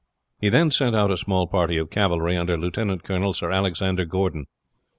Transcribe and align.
He 0.39 0.49
then 0.49 0.71
sent 0.71 0.95
out 0.95 1.11
a 1.11 1.15
small 1.15 1.45
party 1.45 1.77
of 1.77 1.91
cavalry 1.91 2.35
under 2.35 2.57
Lieutenant 2.57 3.03
Colonel 3.03 3.33
Sir 3.33 3.51
Alexander 3.51 4.03
Gordon. 4.03 4.47